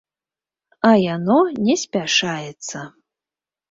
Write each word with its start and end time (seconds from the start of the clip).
А 0.89 0.95
яно 1.15 1.37
не 1.69 1.79
спяшаецца. 1.85 2.77